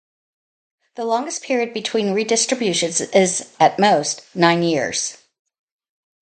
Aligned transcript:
The 0.95 1.05
longest 1.05 1.43
period 1.43 1.75
between 1.75 2.15
redistributions 2.15 3.01
is 3.01 3.53
at 3.59 3.77
most 3.77 4.23
nine 4.33 4.63
years. 4.63 5.19